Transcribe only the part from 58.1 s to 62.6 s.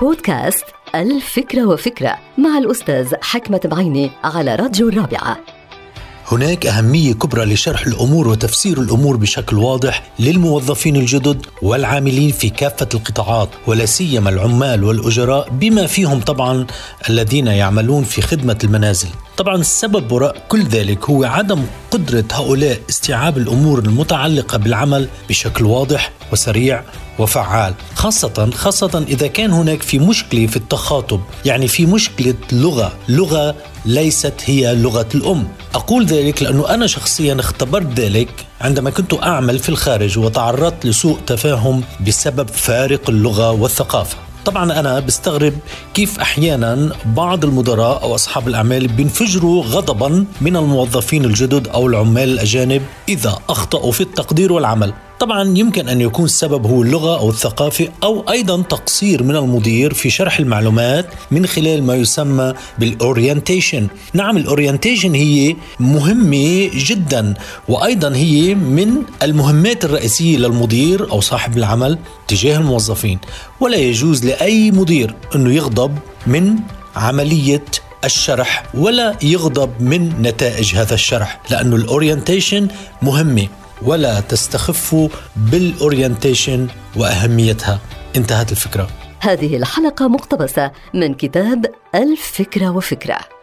أيضا تقصير من المدير في شرح المعلومات من خلال ما يسمى